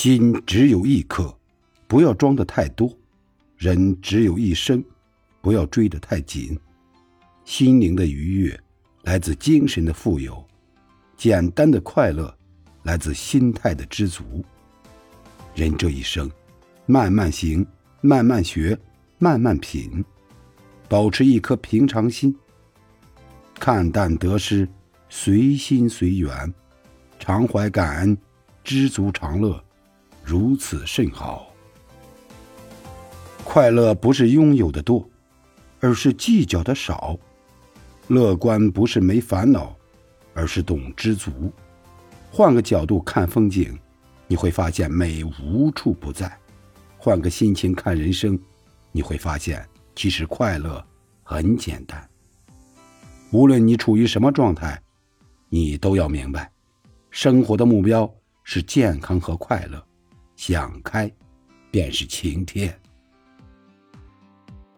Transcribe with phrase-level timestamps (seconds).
[0.00, 1.36] 心只有一颗，
[1.88, 2.88] 不要装的太多；
[3.56, 4.80] 人只有一生，
[5.40, 6.56] 不要追得太紧。
[7.44, 8.60] 心灵的愉悦
[9.02, 10.46] 来自精神的富有，
[11.16, 12.32] 简单的快乐
[12.84, 14.22] 来自心态的知足。
[15.56, 16.30] 人这一生，
[16.86, 17.66] 慢慢行，
[18.00, 18.78] 慢慢学，
[19.18, 20.04] 慢慢品，
[20.88, 22.32] 保持一颗平常心，
[23.58, 24.68] 看淡得失，
[25.08, 26.54] 随心随缘，
[27.18, 28.16] 常怀感恩，
[28.62, 29.60] 知足常乐。
[30.28, 31.46] 如此甚好。
[33.42, 35.08] 快乐不是拥有的多，
[35.80, 37.18] 而是计较的少；
[38.08, 39.74] 乐观不是没烦恼，
[40.34, 41.50] 而是懂知足。
[42.30, 43.74] 换个角度看风景，
[44.26, 46.28] 你会发现美无处不在；
[46.98, 48.38] 换个心情看人生，
[48.92, 50.84] 你会发现其实快乐
[51.22, 52.06] 很简单。
[53.30, 54.78] 无论你处于什么状态，
[55.48, 56.52] 你都要明白，
[57.10, 58.14] 生活的目标
[58.44, 59.82] 是健康和快乐。
[60.38, 61.12] 想开，
[61.68, 62.72] 便是晴天。